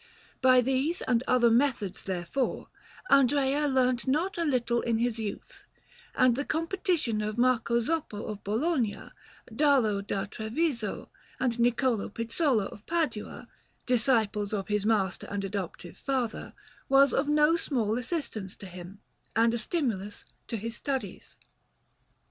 [0.41, 2.69] By these and other methods, therefore,
[3.11, 5.63] Andrea learnt not a little in his youth;
[6.15, 9.11] and the competition of Marco Zoppo of Bologna,
[9.53, 13.47] Darlo da Treviso, and Niccolò Pizzolo of Padua,
[13.85, 16.55] disciples of his master and adoptive father,
[16.89, 19.01] was of no small assistance to him,
[19.35, 21.37] and a stimulus to his studies.